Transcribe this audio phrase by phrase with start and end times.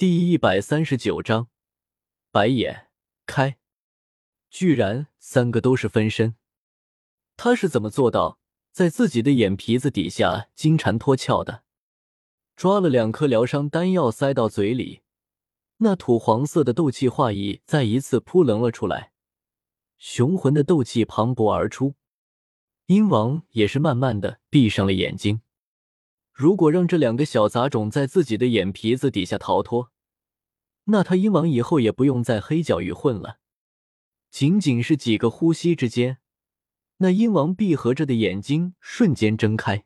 [0.00, 1.48] 第一百三十九章，
[2.30, 2.86] 白眼
[3.26, 3.58] 开，
[4.48, 6.36] 居然三个都是分身，
[7.36, 8.38] 他是怎么做到
[8.72, 11.64] 在自己的眼皮子底下金蝉脱壳的？
[12.56, 15.02] 抓了两颗疗伤丹药塞到嘴里，
[15.76, 19.12] 那土黄色的斗气化翼再一次扑棱了出来，
[19.98, 21.96] 雄浑的斗气磅礴而出。
[22.86, 25.42] 鹰王也是慢慢的闭上了眼睛。
[26.32, 29.89] 如果让这两个小杂种在自己的眼皮子底下逃脱，
[30.90, 33.38] 那他鹰王以后也不用在黑角域混了。
[34.30, 36.18] 仅仅是几个呼吸之间，
[36.98, 39.84] 那鹰王闭合着的眼睛瞬间睁开，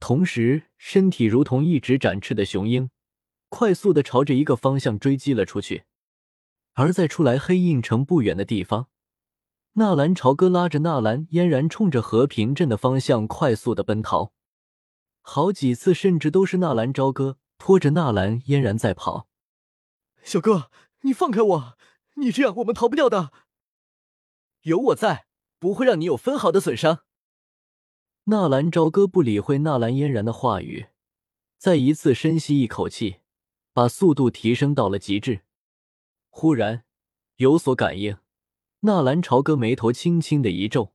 [0.00, 2.90] 同时身体如同一只展翅的雄鹰，
[3.48, 5.84] 快速的朝着一个方向追击了出去。
[6.74, 8.88] 而在出来黑印城不远的地方，
[9.72, 14.32] 纳兰朝歌拉着纳兰嫣然，冲着和平镇的方向快速的奔逃。
[15.20, 19.26] 好几次，甚至都是纳兰朝歌拖着纳兰嫣然在跑。
[20.28, 20.70] 小哥，
[21.04, 21.78] 你放开我！
[22.16, 23.32] 你这样我们逃不掉的。
[24.64, 25.26] 有我在，
[25.58, 27.02] 不会让你有分毫的损伤。
[28.24, 30.88] 纳兰朝歌不理会纳兰嫣然的话语，
[31.56, 33.20] 再一次深吸一口气，
[33.72, 35.44] 把速度提升到了极致。
[36.28, 36.84] 忽然
[37.36, 38.18] 有所感应，
[38.80, 40.92] 纳兰朝歌眉头轻轻的一皱，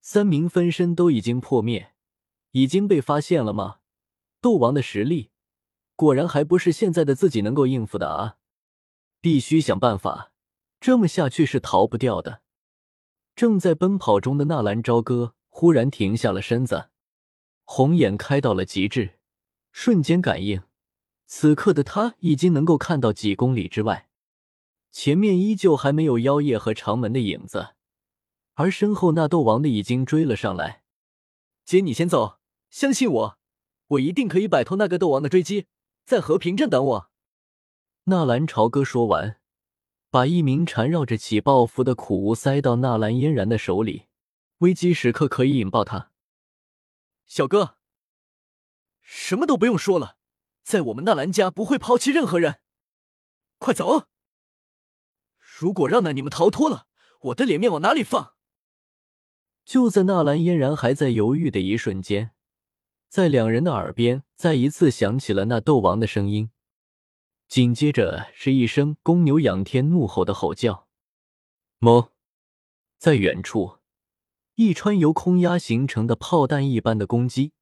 [0.00, 1.92] 三名分身都已经破灭。
[2.52, 3.80] 已经被发现了吗？
[4.40, 5.32] 斗王的实力
[5.94, 8.37] 果然还不是现在的自己能够应付的啊！
[9.20, 10.32] 必须想办法，
[10.80, 12.42] 这么下去是逃不掉的。
[13.34, 16.90] 正在奔跑中的纳兰朝歌忽然停下了身子，
[17.64, 19.18] 红眼开到了极致，
[19.70, 20.62] 瞬间感应，
[21.26, 24.08] 此刻的他已经能够看到几公里之外，
[24.90, 27.74] 前面依旧还没有妖夜和长门的影子，
[28.54, 30.82] 而身后那斗王的已经追了上来。
[31.64, 32.38] 姐，你先走。
[32.70, 33.38] 相信我，
[33.86, 35.66] 我一定可以摆脱那个斗王的追击，
[36.04, 37.07] 在和平镇等我。
[38.08, 39.38] 纳兰朝歌说完，
[40.08, 44.06] 把一名缠绕着起爆符的苦无塞到纳兰嫣然的手里，
[44.58, 46.10] 危机时刻可以引爆他。
[47.26, 47.76] 小哥，
[49.02, 50.16] 什么都不用说了，
[50.62, 52.60] 在我们纳兰家不会抛弃任何人。
[53.58, 54.06] 快走！
[55.58, 56.86] 如果让那你们逃脱了，
[57.20, 58.32] 我的脸面往哪里放？
[59.66, 62.30] 就在纳兰嫣然还在犹豫的一瞬间。
[63.10, 66.50] 在两人的耳边再一次响起了那斗王的声音，
[67.48, 70.86] 紧接着是一声公牛仰天怒吼的吼叫。
[71.78, 72.12] 某，
[72.98, 73.78] 在远处，
[74.56, 77.52] 一川由空压形成的炮弹一般的攻击，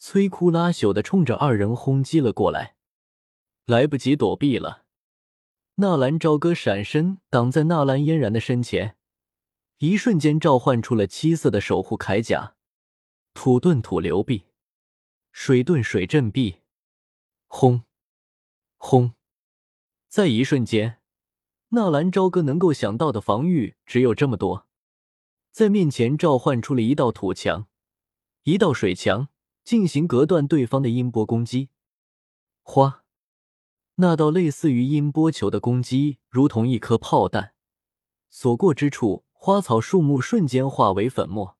[0.00, 2.76] 摧枯拉朽的冲着二人轰击了过来。
[3.66, 4.84] 来不及躲避了，
[5.76, 8.96] 纳兰朝歌闪身挡在纳兰嫣然的身前，
[9.78, 12.56] 一瞬间召唤出了七色的守护铠甲，
[13.34, 14.46] 土遁土流壁。
[15.32, 16.60] 水遁水阵壁，
[17.48, 17.82] 轰，
[18.86, 19.14] 轰！
[20.10, 20.98] 在一瞬间，
[21.70, 24.66] 纳兰朝歌能够想到的防御只有这么多，
[25.50, 27.66] 在面前召唤出了一道土墙，
[28.42, 29.28] 一道水墙，
[29.64, 31.70] 进行隔断对方的音波攻击。
[32.60, 33.04] 花，
[33.94, 37.54] 那道类似于音波球的攻击，如同一颗炮弹，
[38.28, 41.56] 所过之处，花草树木瞬间化为粉末。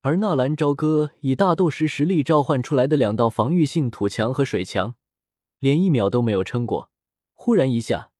[0.00, 4.94] 而纳兰朝歌以大斗师实力召唤出来的两道防御性土墙和水墙，
[5.60, 6.90] 连一秒都没有撑过，
[7.34, 8.10] 忽然一下，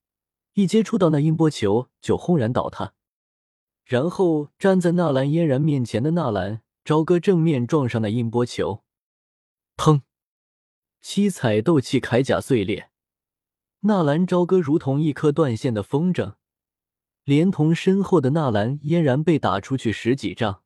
[0.52, 2.94] 一接触到那音波球就轰然倒塌。
[3.84, 8.84] 然后站在纳兰嫣然面前的纳兰朝歌正面撞上那音波球，
[9.76, 10.02] 砰！
[11.00, 12.90] 七彩斗气铠甲碎裂，
[13.80, 16.34] 纳兰朝歌如同一颗断线的风筝，
[17.24, 20.62] 连同身后的纳兰嫣然被打出去十几丈。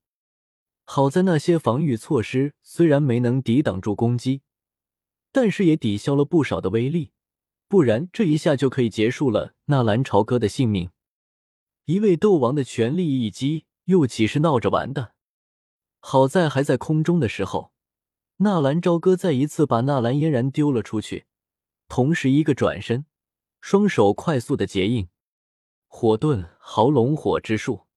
[0.84, 4.42] 好在那些防御措施虽然没能抵挡住攻击，
[5.34, 7.10] 但是也抵消了不少的威力，
[7.66, 10.90] 不然这一下就可以结束了纳兰朝歌的性命。
[11.86, 15.14] 一位斗王的全力一击，又岂是闹着玩的？
[15.98, 17.72] 好在还在空中的时候，
[18.36, 21.26] 纳兰朝歌再一次把纳兰嫣然丢了出去，
[21.88, 23.04] 同时一个转身，
[23.60, 25.08] 双手快速的结印，
[25.88, 27.88] 火遁豪龙火之术。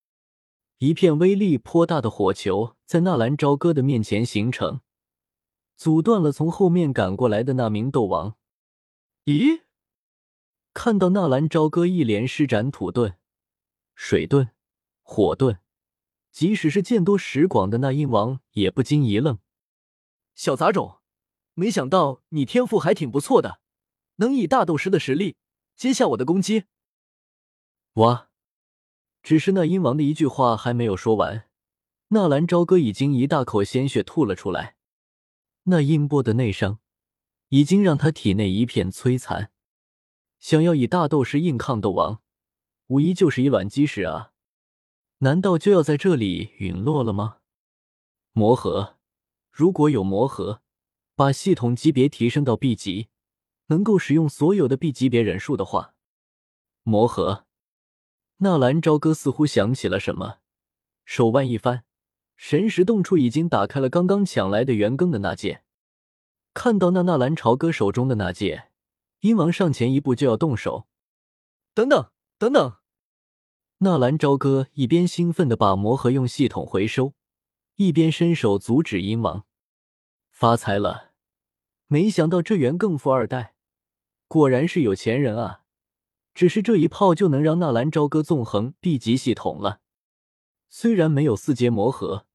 [0.80, 4.81] 一片威力颇大的火球在纳兰朝歌的面前形成，
[5.78, 8.36] 阻断了从后面赶过来的那名斗王。
[9.26, 9.62] 咦？
[10.74, 13.16] 看到纳兰朝歌一连施展土遁、
[13.96, 14.50] 水遁、
[15.02, 15.60] 火遁，
[16.32, 19.40] 即使是见多识广的那鹰王也不禁一愣
[20.36, 21.00] ：“小杂种，
[21.56, 23.60] 没想到你天赋还挺不错的，
[24.18, 25.36] 能以大斗师的实力
[25.76, 26.66] 接下我的攻击。”
[27.94, 28.30] 哇！
[29.24, 31.50] 只是那鹰王的一句话还没有说完，
[32.10, 34.77] 纳兰朝歌已经一大口鲜血吐了出来。
[35.69, 36.80] 那音波的内伤，
[37.50, 39.52] 已经让他体内一片摧残，
[40.40, 42.22] 想要以大斗士硬抗斗王，
[42.88, 44.31] 无疑就是以卵击石啊！
[45.18, 47.40] 难道就要在这里陨落了吗？
[48.31, 48.98] 魔核，
[49.52, 50.62] 如果有魔核，
[51.16, 53.10] 把系统级别提升到 B 级，
[53.66, 55.96] 能够使用所有的 B 级别忍术的话，
[56.84, 57.46] 魔核。
[58.38, 60.38] 纳兰朝歌似乎想起了什么，
[61.04, 61.84] 手腕一翻，
[62.38, 65.63] 神石洞处已经打开了刚刚抢来的元庚的那戒。
[66.54, 68.69] 看到那纳兰朝歌手中的那戒，
[69.22, 70.88] 鹰王上前一步就要动手。
[71.74, 72.78] 等等等等！
[73.80, 77.13] 纳兰朝歌一边兴奋的把魔盒用系统回收，
[77.75, 79.45] 一边伸手阻止鹰王。
[80.31, 81.12] 发财了！
[81.88, 83.56] 没想到这元庚富二代，
[84.28, 85.63] 果然是有钱人啊！
[86.33, 89.81] 只是这一炮就能让纳兰朝歌纵横 B 级系统了。
[90.69, 92.27] 虽然没有四阶魔盒，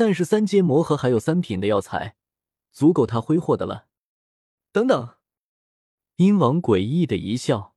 [0.00, 2.16] 但是三阶魔核还有三品的药材，
[2.72, 3.88] 足够他挥霍的了。
[4.72, 5.16] 等等，
[6.16, 7.74] 鹰王诡异的一笑，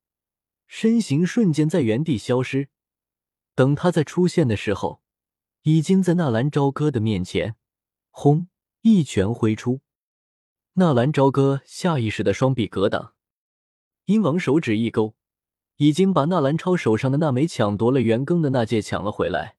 [0.65, 2.69] 身形瞬间在原地消失。
[3.55, 5.01] 等他再出现的时候，
[5.63, 7.57] 已经在纳兰朝歌的面前，
[8.09, 8.47] 轰
[8.83, 9.81] 一拳挥出。
[10.75, 13.15] 纳兰朝歌下意识的双臂格挡，
[14.05, 15.15] 鹰王手指一勾。
[15.75, 19.57] 已经把纳兰超手上的那枚抢夺了元庚的那戒抢了回来，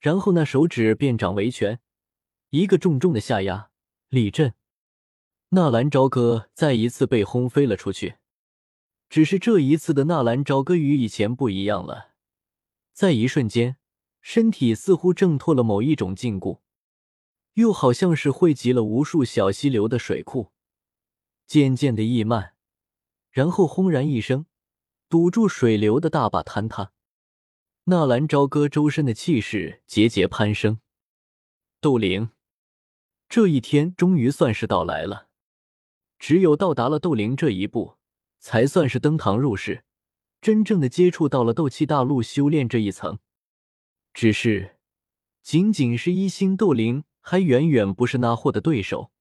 [0.00, 1.80] 然后那手指便掌为拳，
[2.50, 3.70] 一个重重的下压，
[4.08, 4.54] 立阵。
[5.50, 8.16] 纳兰朝歌再一次被轰飞了出去。
[9.08, 12.10] 只是这一次的纳兰朝歌与以前不一样了，
[12.92, 13.76] 在一瞬间，
[14.20, 16.58] 身体似乎挣脱了某一种禁锢，
[17.54, 20.52] 又好像是汇集了无数小溪流的水库，
[21.46, 22.52] 渐渐的溢漫，
[23.30, 24.44] 然后轰然一声。
[25.08, 26.92] 堵住水流的大坝坍塌，
[27.90, 30.78] 纳兰朝歌周身的气势节节攀升。
[31.80, 32.28] 斗灵，
[33.30, 35.28] 这一天终于算是到来了。
[36.18, 37.96] 只有到达了斗灵这一步，
[38.40, 39.84] 才算是登堂入室，
[40.42, 43.20] 真正的接触到了斗气大陆修炼这一层。
[44.12, 44.76] 只是，
[45.42, 49.12] 仅仅是一星斗灵，还远远不是那货的对手。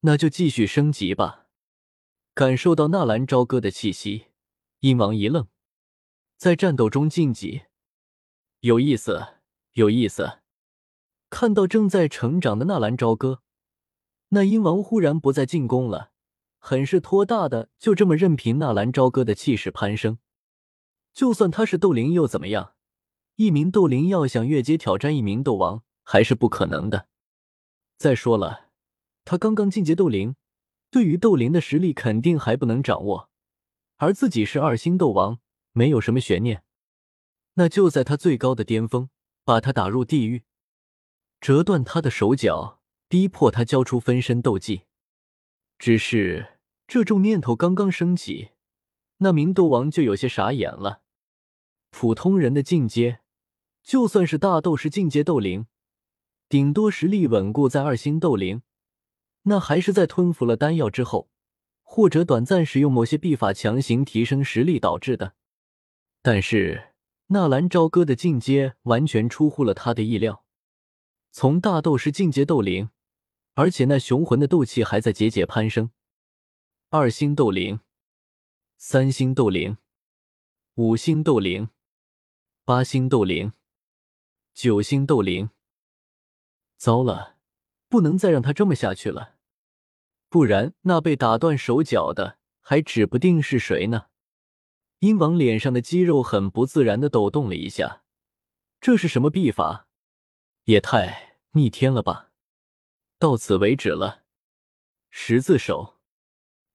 [0.00, 1.46] 那就继续升级吧。
[2.34, 4.26] 感受到纳兰朝歌的气息。
[4.80, 5.48] 阴王一愣，
[6.36, 7.62] 在战斗中晋级，
[8.60, 9.24] 有意思，
[9.74, 10.40] 有意思。
[11.30, 13.42] 看到正在成长的纳兰朝歌，
[14.30, 16.10] 那鹰王忽然不再进攻了，
[16.58, 20.18] 很是托大的，就这么任凭纳兰朝歌的气势攀升。
[21.12, 22.74] 就算他是斗灵又怎么样？
[23.36, 27.06] 一名斗灵要想越阶挑战一名斗王，还是不可能的。
[27.96, 28.70] 再说了，
[29.24, 30.34] 他刚刚进阶斗灵，
[30.90, 33.30] 对于斗灵的实力肯定还不能掌握。
[33.98, 35.38] 而自己是二星斗王，
[35.70, 36.64] 没有什么悬念。
[37.58, 39.10] 那就在他最高的巅峰，
[39.44, 40.44] 把他打入地狱，
[41.40, 44.82] 折断他的手脚，逼迫他交出分身斗技。
[45.76, 48.50] 只是这种念头刚刚升起，
[49.18, 51.02] 那名斗王就有些傻眼了。
[51.90, 53.22] 普通人的进阶，
[53.82, 55.66] 就算是大斗士进阶斗灵，
[56.48, 58.62] 顶多实力稳固在二星斗灵，
[59.42, 61.28] 那还是在吞服了丹药之后。
[61.82, 65.34] 或者短暂使用某些秘法强行提升实力导致的，
[66.20, 66.87] 但是
[67.30, 70.44] 纳兰朝歌的进阶完全出乎了他的意料，
[71.30, 72.88] 从大斗士进阶斗灵，
[73.52, 75.90] 而且那雄浑的斗气还在节节攀升。
[76.88, 77.80] 二星斗灵，
[78.78, 79.76] 三星斗灵，
[80.76, 81.68] 五星斗灵，
[82.64, 83.52] 八星斗灵，
[84.54, 85.50] 九星斗灵。
[86.78, 87.36] 糟了，
[87.90, 89.34] 不能再让他这么下去了。
[90.30, 94.06] 不然，那被打断手脚的还指不定是谁呢。
[95.00, 98.02] 鹰王脸上的肌肉很不自然的抖动了一下，
[98.80, 99.86] 这是什么秘法？
[100.64, 102.32] 也太逆天了吧！
[103.16, 104.24] 到此为止了。
[105.10, 105.98] 十字手，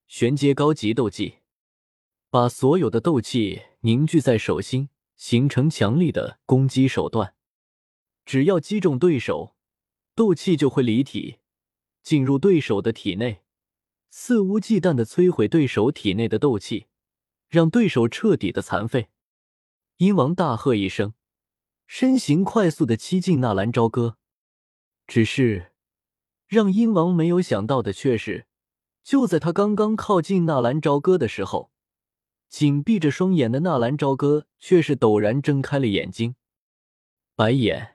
[0.06, 1.40] 玄阶高级斗技，
[2.30, 7.34] 把所有的斗气凝聚在手心，形成强力的攻击手段。
[8.24, 9.54] 只要击中对手，
[10.14, 11.40] 斗气就会离体，
[12.02, 13.42] 进入对手的体内。
[14.08, 16.86] 肆无忌惮的摧毁对手体内的斗气，
[17.54, 19.10] 让对手彻底的残废。
[19.98, 21.14] 鹰王大喝一声，
[21.86, 24.16] 身形快速的欺近纳兰朝歌。
[25.06, 25.70] 只是
[26.48, 28.46] 让鹰王没有想到的却是，
[29.04, 31.70] 就在他刚刚靠近纳兰朝歌的时候，
[32.48, 36.34] 紧闭着双眼的纳兰朝歌却是陡然睁开了眼睛，
[37.36, 37.93] 白眼。